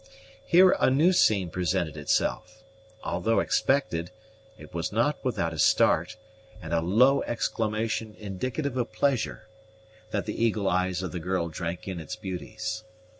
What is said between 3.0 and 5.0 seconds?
although expected, it was